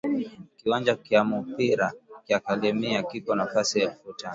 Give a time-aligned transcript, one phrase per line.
[0.57, 1.87] Kiwanja kya mupira
[2.25, 4.29] kya kalemie kiko na fasi elfu tano